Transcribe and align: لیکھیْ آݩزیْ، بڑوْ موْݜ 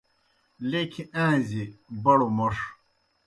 لیکھیْ 0.69 1.03
آݩزیْ، 1.23 1.63
بڑوْ 2.03 2.27
موْݜ 2.37 2.55